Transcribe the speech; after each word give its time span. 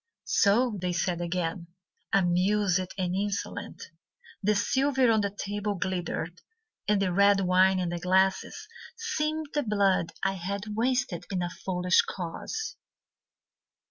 "So..." 0.25 0.79
they 0.81 0.93
said 0.93 1.21
again, 1.21 1.67
Amused 2.11 2.87
and 2.97 3.13
insolent. 3.15 3.83
The 4.41 4.55
silver 4.55 5.11
on 5.11 5.21
the 5.21 5.29
table 5.29 5.75
glittered, 5.75 6.41
And 6.87 6.99
the 6.99 7.13
red 7.13 7.41
wine 7.41 7.77
in 7.77 7.89
the 7.89 7.99
glasses 7.99 8.67
Seemed 8.95 9.49
the 9.53 9.61
blood 9.61 10.11
I 10.23 10.31
had 10.33 10.63
wasted 10.75 11.25
In 11.29 11.43
a 11.43 11.51
foolish 11.51 12.01
cause. 12.01 12.77